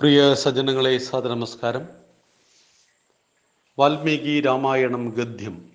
[0.00, 1.88] പ്രിയ സജ്ജനങ്ങളെ സദനമസ്കാരം
[3.78, 5.68] വാൽമീകി രാമായണം ഗദ്യം.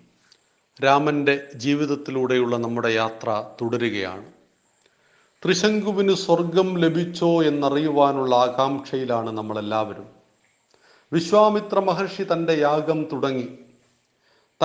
[0.83, 4.25] രാമന്റെ ജീവിതത്തിലൂടെയുള്ള നമ്മുടെ യാത്ര തുടരുകയാണ്.
[5.43, 10.09] ത്രിശങ്കുവിന് സ്വർഗം ലഭിച്ചോ എന്നറിയുവാനുള്ള ആകാംക്ഷയിലാണ് നമ്മളെല്ലാവരും.
[11.13, 13.47] വിശ്വാമിത്ര മഹർഷി തന്റെ യാഗം തുടങ്ങി.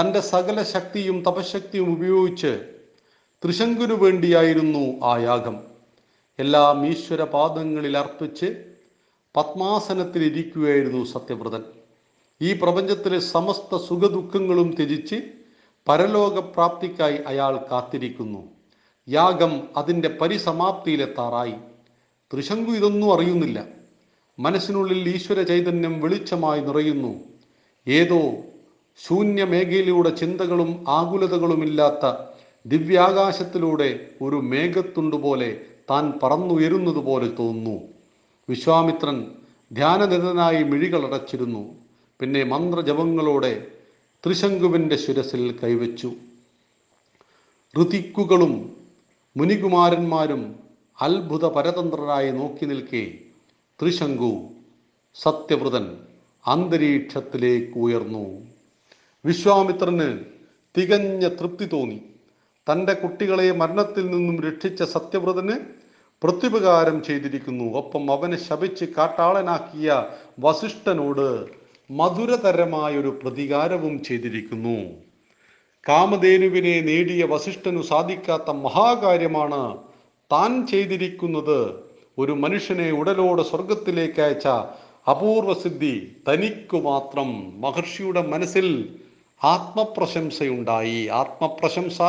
[0.00, 2.64] തന്റെ സകല ശക്തിയും തപശക്തിയും ഉപയോഗിച്ച്
[3.44, 5.60] ത്രിശങ്കുനു വേണ്ടിയായിരുന്നു ആ യാഗം.
[6.38, 8.75] എല്ലാം ഈശ്വര പാദങ്ങളിൽ അർപ്പിച്ച്
[9.36, 11.62] പത്മാസനത്തിലിരിക്കുകയായിരുന്നു സത്യവ്രതൻ.
[12.42, 15.22] ഈ പ്രപഞ്ചത്തിലെ സമസ്ത സുഖദുഃഖങ്ങളും ത്യജിച്ച്
[15.88, 18.38] പരലോകപ്രാപ്തിക്കായി അയാൾ കാത്തിരിക്കുന്നു.
[19.08, 21.54] യാഗം അതിന്റെ പരിസമാപ്തിയിലെത്താറായി.
[22.32, 23.64] ത്രിശങ്കു ഇതൊന്നും അറിയുന്നില്ല.
[24.38, 27.14] മനസ്സിനുള്ളിൽ ഈശ്വര ചൈതന്യം വെളിച്ചമായി നിറയുന്നു.
[27.88, 28.20] ഏതോ
[29.06, 32.14] ശൂന്യമേഖലയുടെ ചിന്തകളും ആകുലതകളുമില്ലാത്ത
[32.66, 37.95] ദിവ്യാകാശത്തിലൂടെ ഒരു മേഘത്തുണ്ടുപോലെ താൻ പറന്നുയരുന്നത് പോലെ തോന്നുന്നു.
[38.48, 39.16] വിശ്വാമിത്രൻ
[39.72, 41.62] ധ്യാനനിരതനായി മിഴികളടച്ചിരുന്നു
[42.20, 43.52] പിന്നെ മന്ത്രജപങ്ങളോടെ
[44.24, 46.10] ത്രിശങ്കുവിന്റെ ശിരസിൽ കൈവച്ചു.
[47.74, 48.52] ഋതിക്കുകളും
[49.36, 50.42] മുനികുമാരന്മാരും
[51.00, 53.18] അത്ഭുത പരതന്ത്രരായി നോക്കി നിൽക്കെ
[53.80, 54.30] ത്രിശങ്കു
[55.14, 55.86] സത്യവ്രതൻ
[56.46, 58.24] അന്തരീക്ഷത്തിലേക്ക് ഉയർന്നു.
[59.24, 60.08] വിശ്വാമിത്രന്
[60.74, 61.98] തികഞ്ഞ തൃപ്തി തോന്നി.
[62.66, 65.85] തന്റെ കുട്ടികളെ മരണത്തിൽ നിന്നും രക്ഷിച്ച സത്യവ്രതന്
[66.22, 67.78] പ്രത്യുപകാരം ചെയ്തിരിക്കുന്നു.
[67.78, 70.04] ഒപ്പം അവനെ ശപിച്ച് കാട്ടാളനാക്കിയ
[70.40, 71.46] വസിഷ്ഠനോട്
[71.90, 74.90] മധുരതരമായൊരു പ്രതികാരവും ചെയ്തിരിക്കുന്നു.
[75.88, 79.78] കാമധേനുവിനെ നേടിയ വസിഷ്ഠനു സാധിക്കാത്ത മഹാകാര്യമാണ്
[80.32, 81.74] താൻ ചെയ്തിരിക്കുന്നത്.
[82.18, 84.46] ഒരു മനുഷ്യനെ ഉടലോടെ സ്വർഗത്തിലേക്ക് അയച്ച
[85.10, 87.60] അപൂർവ സിദ്ധി തനിക്കു മാത്രം.
[87.60, 88.98] മഹർഷിയുടെ മനസ്സിൽ
[89.44, 91.06] ആത്മപ്രശംസയുണ്ടായി.
[91.06, 92.02] ആത്മപ്രശംസ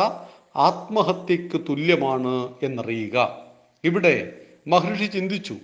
[0.56, 3.47] ആത്മഹത്യക്ക് തുല്യമാണ് എന്നറിയുക.
[3.84, 4.32] ഇവിടെ
[4.66, 5.56] മഹർഷി ചിന്തിച്ചു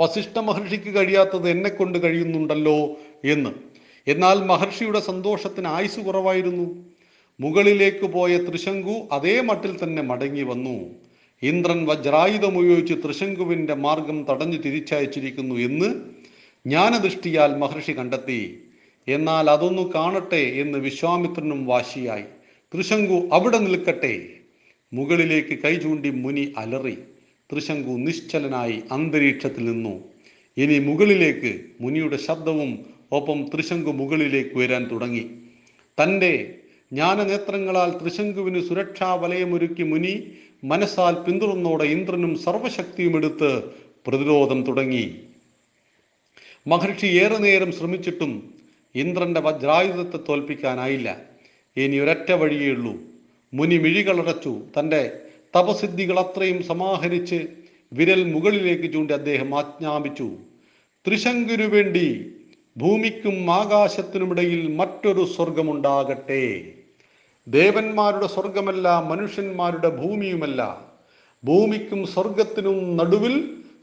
[0.00, 3.50] വസിഷ്ഠ മഹർഷിക്ക് കഴിയാത്തത് എന്നെ കൊണ്ട് കഴിയുന്നുണ്ടല്ലോ എന്ന്.
[4.06, 6.84] എന്നാൽ മഹർഷിയുടെ സന്തോഷത്തിന് ആയുസ് കുറവായിരുന്നു.
[7.40, 10.90] മുകളിലേക്ക് പോയ ത്രിശങ്കു അതേ മട്ടിൽ തന്നെ മടങ്ങി വന്നു.
[11.42, 15.94] ഇന്ദ്രൻ വജ്രായുധം ഉപയോഗിച്ച് ത്രിശങ്കുവിന്റെ മാർഗം തടഞ്ഞു തിരിച്ചയച്ചിരിക്കുന്നു എന്ന്
[16.66, 18.64] ജ്ഞാനദൃഷ്ടിയാൽ മഹർഷി കണ്ടെത്തി.
[19.08, 22.24] എന്നാൽ അതൊന്നു കാണട്ടെ എന്ന് വിശ്വാമിത്രനും വാശിയായി.
[22.74, 24.28] ത്രിശങ്കു അവിടെ നിൽക്കട്ടെ.
[24.96, 26.96] മുകളിലേക്ക് കൈ ചൂണ്ടി മുനി അലറി
[27.50, 29.94] ത്രിശങ്കു നിശ്ചലനായി അന്തരീക്ഷത്തിൽ നിന്നു.
[30.56, 32.70] ഇനി മുകളിലേക്ക് മുനിയുടെ ശബ്ദവും
[33.12, 35.24] ഒപ്പം ത്രിശങ്കു മുകളിലേക്ക് വരാൻ തുടങ്ങി.
[35.98, 36.32] തന്റെ
[36.92, 40.14] ജ്ഞാനനേത്രങ്ങളാൽ ത്രിശങ്കുവിന് സുരക്ഷാ വലയമൊരുക്കി മുനി
[40.64, 43.50] മനസ്സാൽ പിന്തുടർന്നോടെ ഇന്ദ്രനും സർവശക്തിയും എടുത്ത്
[44.06, 45.04] പ്രതിരോധം തുടങ്ങി.
[46.66, 48.32] മഹർഷി ഏറെ നേരം ശ്രമിച്ചിട്ടും
[48.94, 51.08] ഇന്ദ്രന്റെ വജ്രായുധത്തെ തോൽപ്പിക്കാനായില്ല.
[51.76, 52.94] ഇനി ഒരൊറ്റ വഴിയേ ഉള്ളൂ.
[53.54, 54.52] മുനി മിഴികളടച്ചു.
[54.78, 55.02] തന്റെ
[55.56, 57.46] തപസിദ്ധികൾ അത്രയും സമാഹരിച്ച്
[57.92, 60.28] വിരൽ മുകളിലേക്ക് ചൂണ്ടി അദ്ദേഹം ആജ്ഞാപിച്ചു.
[61.06, 62.06] ത്രിശങ്കുരു വേണ്ടി
[62.76, 66.44] ഭൂമിക്കും ആകാശത്തിനുമിടയിൽ മറ്റൊരു സ്വർഗമുണ്ടാകട്ടെ.
[67.48, 70.60] ദേവന്മാരുടെ സ്വർഗമല്ല മനുഷ്യന്മാരുടെ ഭൂമിയുമല്ല.
[71.44, 73.34] ഭൂമിക്കും സ്വർഗത്തിനും നടുവിൽ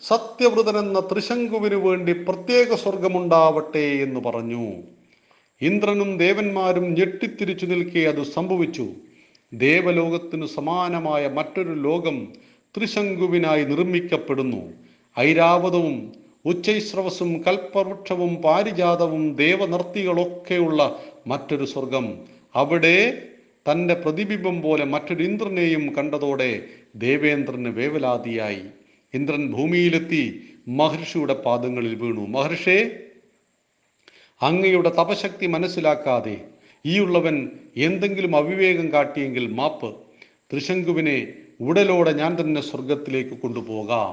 [0.08, 4.66] സത്യവ്രതൻ എന്ന ത്രിശങ്കുവിനു വേണ്ടി പ്രത്യേക സ്വർഗമുണ്ടാവട്ടെ എന്ന് പറഞ്ഞു.
[5.62, 8.88] ഇന്ദ്രനും ദേവന്മാരും ഞെട്ടിത്തിരിച്ചു നിൽക്കെ അത് സംഭവിച്ചു.
[9.53, 12.34] ദേവലോകത്തിനു സമാനമായ മറ്റൊരു ലോകം
[12.78, 14.73] ത്രിശങ്കുവിനായി നിർമ്മിക്കപ്പെടുന്നു.
[15.19, 16.13] ഐരാവതവും
[16.45, 22.19] ഉച്ചൈസ്രവസും കൽപ്പവൃക്ഷവും പാരിജാതവും ദേവനർത്തികളൊക്കെയുള്ള മറ്റൊരു സ്വർഗം.
[22.56, 23.28] അവിടെ
[23.72, 28.63] തന്റെ പ്രതിബിംബം പോലെ മറ്റൊരു ഇന്ദ്രനെയും കണ്ടതോടെ ദേവേന്ദ്രന് വേവലാതിയായി.
[29.13, 30.23] ഇന്ദ്രൻ ഭൂമിയിലെത്തി
[30.67, 32.22] മഹർഷിയുടെ പാദങ്ങളിൽ വീണു.
[32.22, 32.91] മഹർഷേ
[34.41, 36.45] അങ്ങയുടെ തപശക്തി മനസ്സിലാക്കാതെ
[36.86, 39.96] ഈ ഉള്ളവൻ എന്തെങ്കിലും അവിവേകം കാട്ടിയെങ്കിൽ മാപ്പ്.
[40.52, 44.12] ത്രിശങ്കുവിനെ ഉടലോടെ ഞാൻ തന്നെ സ്വർഗത്തിലേക്ക് കൊണ്ടുപോകാം.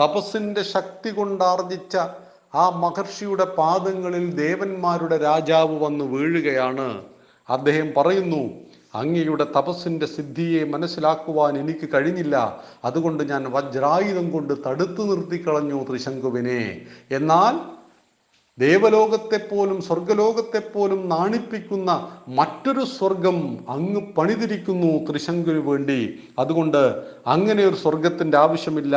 [0.00, 1.96] തപസ്സിന്റെ ശക്തി കൊണ്ടാർജിച്ച
[2.54, 7.04] ആ മഹർഷിയുടെ പാദങ്ങളിൽ ദേവന്മാരുടെ രാജാവ് വന്ന് വീഴുകയാണ്.
[7.50, 8.50] അദ്ദേഹം പറയുന്നു
[8.94, 12.60] അങ്ങയുടെ തപസ്സിന്റെ സിദ്ധിയെ മനസ്സിലാക്കുവാൻ എനിക്ക് കഴിഞ്ഞില്ല.
[12.84, 17.79] അതുകൊണ്ട് ഞാൻ വജ്രായുധം കൊണ്ട് തടുത്തു നിർത്തിക്കളഞ്ഞു ത്രിശങ്കുവിനെ എന്നാൽ
[18.60, 26.18] ദേവലോകത്തെപ്പോലും സ്വർഗലോകത്തെപ്പോലും നാണിപ്പിക്കുന്ന മറ്റൊരു സ്വർഗം അങ്ങ് പണിതിരിക്കുന്നു ത്രിശങ്കുവിന് വേണ്ടി.
[26.38, 28.96] അതുകൊണ്ട് അങ്ങനെ ഒരു സ്വർഗത്തിന്റെ ആവശ്യമില്ല.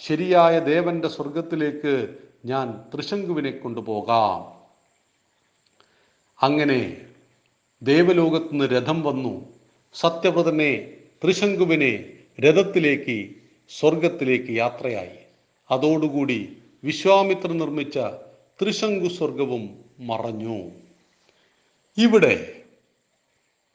[0.00, 2.08] ശരിയായ ദേവന്റെ സ്വർഗത്തിലേക്ക്
[2.44, 4.62] ഞാൻ ത്രിശങ്കുവിനെ കൊണ്ടുപോകാം.
[6.42, 6.96] അങ്ങനെ
[7.82, 9.34] ദേവലോകത്തുനിന്ന് രഥം വന്നു.
[9.94, 10.90] സത്യവ്രതനെ
[11.24, 11.92] ത്രിശങ്കുവിനെ
[12.40, 13.30] രഥത്തിലേക്ക്
[13.80, 15.18] സ്വർഗത്തിലേക്ക് യാത്രയായി.
[15.70, 17.98] അതോടുകൂടി വിശ്വാമിത്രൻ നിർമ്മിച്ച
[18.62, 20.70] ത്രിശങ്കു സ്വർഗവും മറഞ്ഞു.
[21.98, 22.62] ഇവിടെ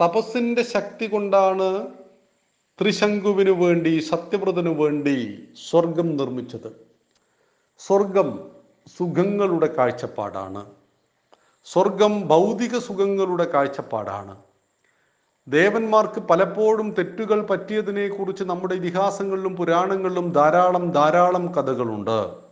[0.05, 1.87] തപസ്സിന്റെ ശക്തി കൊണ്ടാണ്
[2.81, 6.87] ത്രിശങ്കുവിനു വേണ്ടി സത്യവ്രതനു വേണ്ടി സ്വർഗം നിർമ്മിച്ചത്.
[7.77, 8.51] സ്വർഗം
[8.97, 10.71] സുഖങ്ങളുടെ കാഴ്ചപ്പാടാണ്.
[11.65, 14.37] സ്വർഗം ഭൗതിക സുഖങ്ങളുടെ കാഴ്ചപ്പാടാണ്.
[15.47, 22.46] ദേവന്മാർക്ക് പലപ്പോഴും തെറ്റുകൾ പറ്റിയതിനെക്കുറിച്ച് നമ്മുടെ ഇതിഹാസങ്ങളിലും പുരാണങ്ങളിലും ധാരാളം ധാരാളം കഥകളുണ്ട്.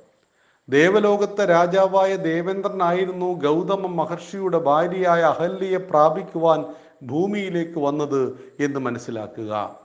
[0.69, 6.65] ദേവലോകത്തെ രാജാവായ ദേവേന്ദ്രനായിരുന്നു ഗൗതമ മഹർഷിയുടെ ഭാര്യയായ അഹല്യയെ പ്രാപിക്കുവാൻ
[7.03, 9.75] ഭൂമിയിലേക്ക് വന്നത് എന്ന് മനസ്സിലാക്കുക.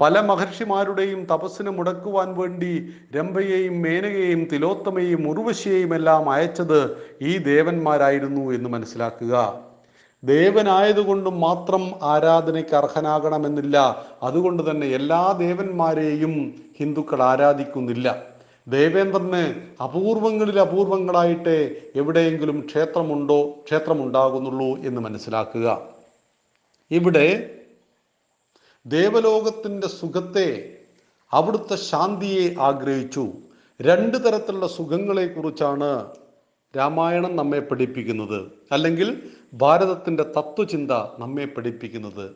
[0.00, 9.62] പല മഹർഷിമാരുടെയും തപസ്സിന് മുടക്കുവാൻ വേണ്ടി രംഭയെയും മേനകയെയും തിലോത്തമയെയും ഉർവശിയെയും എല്ലാം അയച്ചത് ഈ ദേവന്മാരായിരുന്നു എന്ന് മനസ്സിലാക്കുക.
[10.24, 14.06] ദേവനായതുകൊണ്ടും മാത്രം ആരാധനയ്ക്ക് അർഹനാകണമെന്നില്ല.
[14.22, 18.29] അതുകൊണ്ട് തന്നെ എല്ലാ ദേവന്മാരെയും ഹിന്ദുക്കൾ ആരാധിക്കുന്നില്ല.
[18.68, 25.88] ദേവേന്ദ്രന് അപൂർവങ്ങളിൽ അപൂർവങ്ങളായിട്ട് എവിടെയെങ്കിലും ക്ഷേത്രമുണ്ടോ ക്ഷേത്രമുണ്ടാകുന്നുള്ളൂ എന്ന് മനസ്സിലാക്കുക.
[26.90, 27.56] ഇവിടെ
[28.86, 30.76] ദേവലോകത്തിന്റെ സുഖത്തെ
[31.32, 33.32] അവിടുത്തെ ശാന്തിയെ ആഗ്രഹിച്ചു.
[33.82, 36.06] രണ്ട് തരത്തിലുള്ള സുഖങ്ങളെക്കുറിച്ചാണ്
[36.76, 38.52] രാമായണം നമ്മെ പഠിപ്പിക്കുന്നത്.
[38.72, 42.30] അല്ലെങ്കിൽ ഭാരതത്തിന്റെ തത്വചിന്ത നമ്മെ പഠിപ്പിക്കുന്നത്.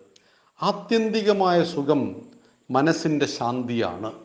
[0.62, 2.22] ആത്യന്തികമായ സുഖം
[2.70, 4.23] മനസ്സിന്റെ ശാന്തിയാണ്.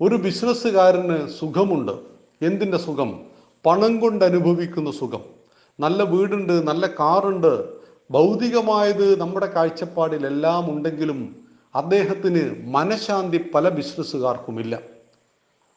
[0.00, 1.92] ഒരു ബിസിനസ്സുകാരന് സുഖമുണ്ട്.
[2.42, 3.20] എന്തിന്റെ സുഖം?
[3.66, 5.20] പണം കൊണ്ട് അനുഭവിക്കുന്ന സുഖം.
[5.80, 7.64] നല്ല വീടുണ്ട് നല്ല കാറുണ്ട്.
[8.10, 11.36] ഭൗതികമായത് നമ്മുടെ കാഴ്ചപ്പാടിൽ എല്ലാം ഉണ്ടെങ്കിലും
[11.74, 14.78] അദ്ദേഹത്തിന് മനഃശാന്തി പല ബിസിനസ്സുകാർക്കുമില്ല.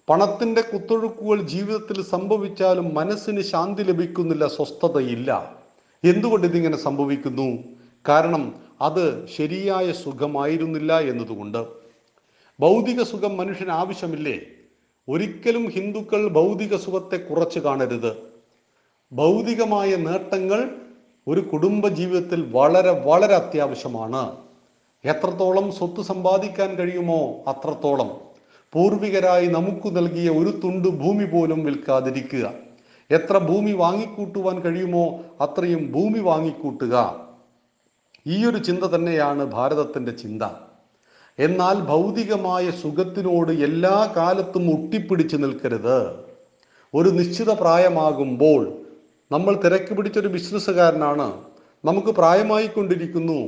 [0.09, 5.55] പണത്തിന്റെ കുത്തൊഴുക്കുകൾ ജീവിതത്തിൽ സംഭവിച്ചാലും മനസ്സിന് ശാന്തി ലഭിക്കുന്നില്ല സ്വസ്ഥതയില്ല.
[6.03, 7.57] എന്തുകൊണ്ട് ഇതിങ്ങനെ സംഭവിക്കുന്നു?
[8.09, 11.88] കാരണം അത് ശരിയായ സുഖമായിരുന്നില്ല എന്നതുകൊണ്ട്.
[12.59, 14.39] ഭൗതിക സുഖം മനുഷ്യന് ആവശ്യമില്ലേ?
[15.09, 18.17] ഒരിക്കലും ഹിന്ദുക്കൾ ഭൗതിക സുഖത്തെ കുറച്ച് കാണരുത്.
[19.13, 20.71] ഭൗതികമായ നേട്ടങ്ങൾ
[21.27, 24.37] ഒരു കുടുംബ ജീവിതത്തിൽ വളരെ വളരെ അത്യാവശ്യമാണ്.
[25.05, 28.21] എത്രത്തോളം സ്വത്ത് സമ്പാദിക്കാൻ കഴിയുമോ അത്രത്തോളം.
[28.73, 32.53] പൂർവികരായി നമുക്ക് നൽകിയ ഒരു തുണ്ട് ഭൂമി പോലും വിൽക്കാതിരിക്കുക.
[33.11, 37.25] എത്ര ഭൂമി വാങ്ങിക്കൂട്ടുവാൻ കഴിയുമോ അത്രയും ഭൂമി വാങ്ങിക്കൂട്ടുക.
[38.27, 40.43] ഈ ഒരു ചിന്ത തന്നെയാണ് ഭാരതത്തിന്റെ ചിന്ത.
[41.39, 46.09] എന്നാൽ ഭൗതികമായ സുഖത്തിനോട് എല്ലാ കാലത്തും ഒട്ടിപ്പിടിച്ചു നിൽക്കരുത്.
[46.93, 48.73] ഒരു നിശ്ചിത പ്രായമാകുമ്പോൾ
[49.31, 51.41] നമ്മൾ തിരക്ക് പിടിച്ചൊരു ബിസിനസ്സുകാരനാണ്.
[51.85, 53.47] നമുക്ക് പ്രായമായിക്കൊണ്ടിരിക്കുന്നു.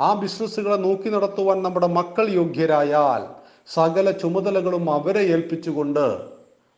[0.00, 3.42] ആ ബിസിനസ്സുകളെ നോക്കി നടത്തുവാൻ നമ്മുടെ മക്കൾ യോഗ്യരായാൽ
[3.74, 6.18] സകല ചുമതലകളും അവരെ ഏൽപ്പിച്ചുകൊണ്ട്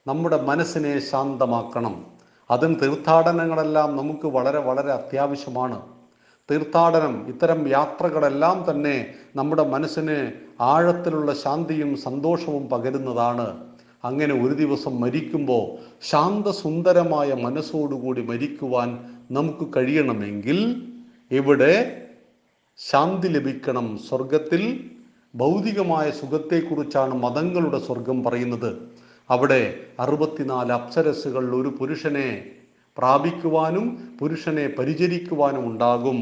[0.07, 2.07] നമ്മുടെ മനസ്സിനെ ശാന്തമാക്കണം.
[2.51, 5.94] അതും തീർത്ഥാടനങ്ങളെല്ലാം നമുക്ക് വളരെ വളരെ അത്യാവശ്യമാണ്.
[6.51, 13.47] തീർത്ഥാടനം ഇത്തരം യാത്രകളെല്ലാം തന്നെ നമ്മുടെ മനസ്സിന് ആഴത്തിലുള്ള ശാന്തിയും സന്തോഷവും പകരുന്നതാണ്.
[14.05, 15.65] അങ്ങനെ ഒരു ദിവസം മരിക്കുമ്പോൾ
[16.03, 18.99] ശാന്തസുന്ദരമായ മനസ്സോടുകൂടി മരിക്കുവാൻ
[19.31, 20.59] നമുക്ക് കഴിയണമെങ്കിൽ
[21.31, 21.75] ഇവിടെ
[22.79, 24.63] ശാന്തി ലഭിക്കണം സ്വർഗത്തിൽ
[25.37, 28.71] ഭൗതികമായ സുഖത്തെക്കുറിച്ചാണ് മതങ്ങളുടെ സ്വർഗം പറയുന്നത്.
[29.31, 32.29] അവിടെ അറുപത്തിനാല് അപ്സരസുകളിൽ ഒരു പുരുഷനെ
[32.99, 36.19] പ്രാപിക്കുവാനും പുരുഷനെ പരിചരിക്കുവാനും ഉണ്ടാകും.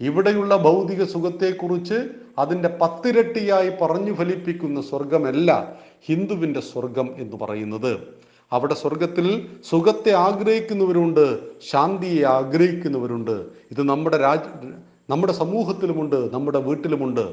[0.00, 2.08] ഇവിടെയുള്ള ഭൗതിക സുഖത്തെക്കുറിച്ച്
[2.38, 7.98] അതിന്റെ പത്തിരട്ടിയായി പറഞ്ഞു ഫലിപ്പിക്കുന്ന സ്വർഗമല്ല ഹിന്ദുവിന്റെ സ്വർഗം എന്ന് പറയുന്നത്.
[8.52, 11.38] അവിടെ സ്വർഗത്തിൽ സുഖത്തെ ആഗ്രഹിക്കുന്നവരുണ്ട്
[11.70, 13.46] ശാന്തിയെ ആഗ്രഹിക്കുന്നവരുണ്ട്.
[13.70, 14.38] ഇത് നമ്മുടെ രാജ
[15.10, 17.24] നമ്മുടെ സമൂഹത്തിലുമുണ്ട് നമ്മുടെ വീട്ടിലുമുണ്ട്.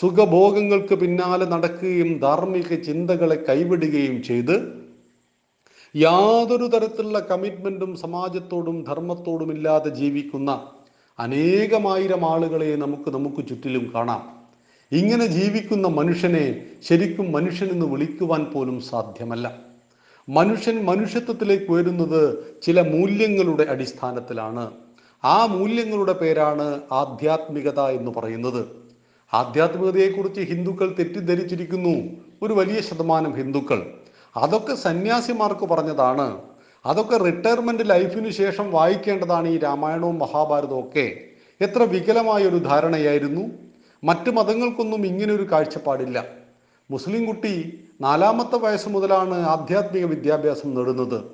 [0.00, 4.83] സുഖഭോഗങ്ങൾക്ക് പിന്നാലെ നടക്കുകയും ധാർമ്മിക ചിന്തകളെ കൈവിടുകയും ചെയ്ത്
[5.96, 10.66] യാതൊരു തരത്തിലുള്ള കമ്മിറ്റ്മെന്റും സമാജത്തോടും ധർമ്മത്തോടും ഇല്ലാതെ ജീവിക്കുന്ന
[11.18, 14.34] അനേകമായിരം ആളുകളെ നമുക്ക് നമുക്ക് ചുറ്റിലും കാണാം.
[14.92, 19.56] ഇങ്ങനെ ജീവിക്കുന്ന മനുഷ്യനെ ശരിക്കും മനുഷ്യനെന്ന് വിളിക്കുവാൻ പോലും സാധ്യമല്ല.
[20.28, 24.70] മനുഷ്യൻ മനുഷ്യത്വത്തിലേക്ക് വരുന്നത് ചില മൂല്യങ്ങളുടെ അടിസ്ഥാനത്തിലാണ്.
[25.24, 28.66] ആ മൂല്യങ്ങളുടെ പേരാണ് ആധ്യാത്മികത എന്ന് പറയുന്നത്.
[29.34, 32.10] ആധ്യാത്മികതയെക്കുറിച്ച് ഹിന്ദുക്കൾ തെറ്റിദ്ധരിച്ചിരിക്കുന്നു.
[32.42, 34.03] ഒരു വലിയ ശതമാനം ഹിന്ദുക്കൾ.
[34.36, 36.40] അതൊക്കെ സന്യാസിമാർക്ക് പറഞ്ഞതാണ്.
[36.86, 41.12] അതൊക്കെ റിട്ടയർമെന്റ് ലൈഫിനു ശേഷം വായിക്കേണ്ടതാണ് ഈ രാമായണവും മഹാഭാരതവും ഒക്കെ.
[41.60, 43.50] എത്ര വികലമായ ഒരു ധാരണയായിരുന്നു.
[44.04, 46.24] മറ്റ് മതങ്ങൾക്കൊന്നും ഇങ്ങനെ ഒരു കാഴ്ചപ്പാടില്ല.
[46.90, 51.24] മുസ്ലിം കുട്ടി നാലാമത്തെ വയസ്സ് മുതലാണ് ആധ്യാത്മിക വിദ്യാഭ്യാസം നേടുന്നത്.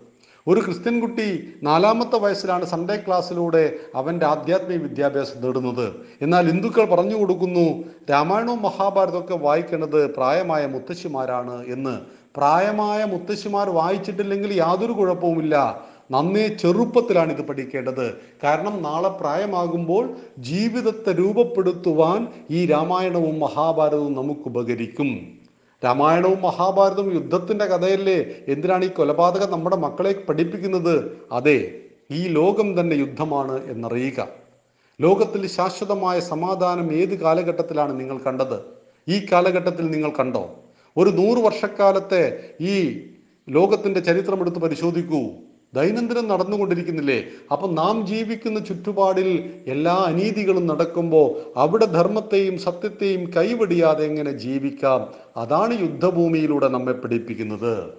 [0.47, 5.95] ഒരു ക്രിസ്ത്യൻ കുട്ടി നാലാമത്തെ വയസ്സിലാണ് സൺഡേ ക്ലാസ്സിലൂടെ അവന്റെ ആധ്യാത്മിക വിദ്യാഭ്യാസം നേടുന്നത്.
[6.23, 12.20] എന്നാൽ ഹിന്ദുക്കൾ പറഞ്ഞു കൊടുക്കുന്നു രാമായണവും മഹാഭാരതവും ഒക്കെ വായിക്കേണ്ടത് പ്രായമായ മുത്തശ്ശിമാരാണ് എന്ന്.
[12.37, 15.85] പ്രായമായ മുത്തശ്ശിമാർ വായിച്ചിട്ടില്ലെങ്കിൽ യാതൊരു കുഴപ്പവുമില്ല.
[16.11, 18.15] നന്നേ ചെറുപ്പത്തിലാണ് ഇത് പഠിക്കേണ്ടത്.
[18.45, 25.29] കാരണം നാളെ പ്രായമാകുമ്പോൾ ജീവിതത്തെ രൂപപ്പെടുത്തുവാൻ ഈ രാമായണവും മഹാഭാരതവും നമുക്ക് ഉപകരിക്കും.
[25.85, 28.25] രാമായണവും മഹാഭാരതവും യുദ്ധത്തിന്റെ കഥയല്ലേ?
[28.49, 31.19] എന്തിനാണ് ഈ കൊലപാതകം നമ്മുടെ മക്കളെ പഠിപ്പിക്കുന്നത്?
[31.33, 31.75] അതെ
[32.11, 34.29] ഈ ലോകം തന്നെ യുദ്ധമാണ് എന്നറിയുക.
[35.01, 38.61] ലോകത്തിൽ ശാശ്വതമായ സമാധാനം ഏത് കാലഘട്ടത്തിലാണ് നിങ്ങൾ കണ്ടത്?
[39.09, 40.51] ഈ കാലഘട്ടത്തിൽ നിങ്ങൾ കണ്ടോ?
[40.97, 43.01] ഒരു നൂറ് വർഷക്കാലത്തെ ഈ
[43.49, 45.31] ലോകത്തിന്റെ ചരിത്രം എടുത്ത് പരിശോധിക്കൂ.
[45.75, 47.25] ദൈനംദിനം നടന്നുകൊണ്ടിരിക്കുന്നില്ലേ?
[47.53, 55.15] അപ്പൊ നാം ജീവിക്കുന്ന ചുറ്റുപാടിൽ എല്ലാ അനീതികളും നടക്കുമ്പോൾ അവിടെ ധർമ്മത്തെയും സത്യത്തെയും കൈവടിയാതെ എങ്ങനെ ജീവിക്കാം?
[55.37, 57.95] അതാണ് യുദ്ധഭൂമിയിലൂടെ നമ്മെ പഠിപ്പിക്കുന്നത്.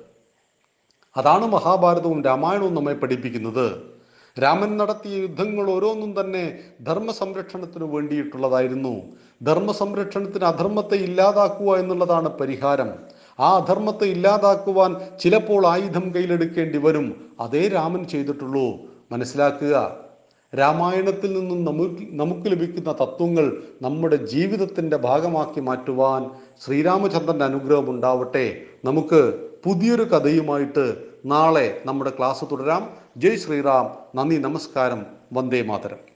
[1.17, 3.90] അതാണ് മഹാഭാരതവും രാമായണവും നമ്മെ പഠിപ്പിക്കുന്നത്.
[4.39, 9.01] രാമൻ നടത്തിയ യുദ്ധങ്ങൾ ഓരോന്നും തന്നെ ധർമ്മ സംരക്ഷണത്തിന് വേണ്ടിയിട്ടുള്ളതായിരുന്നു.
[9.43, 12.89] ധർമ്മ സംരക്ഷണത്തിന് അധർമ്മത്തെ ഇല്ലാതാക്കുക എന്നുള്ളതാണ് പരിഹാരം.
[13.39, 17.31] ആ അധർമ്മത്തെ ഇല്ലാതാക്കുവാൻ ചിലപ്പോൾ ആയുധം കയ്യിലെടുക്കേണ്ടി വരും.
[17.39, 18.71] അതേ രാമൻ ചെയ്തിട്ടുള്ളൂ.
[19.11, 19.95] മനസ്സിലാക്കുക.
[20.57, 26.29] രാമായണത്തിൽ നിന്നും നമുക്ക് നമുക്ക് ലഭിക്കുന്ന തത്വങ്ങൾ നമ്മുടെ ജീവിതത്തിന്റെ ഭാഗമാക്കി മാറ്റുവാൻ
[26.65, 28.61] ശ്രീരാമചന്ദ്രന്റെ അനുഗ്രഹം ഉണ്ടാവട്ടെ.
[28.85, 32.89] നമുക്ക് പുതിയൊരു കഥയുമായിട്ട് നാളെ നമ്മുടെ ക്ലാസ് തുടരാം.
[33.17, 33.95] ജയ് ശ്രീറാം.
[34.15, 35.05] നന്ദി നമസ്കാരം.
[35.33, 36.10] വന്ദേ മാതരം.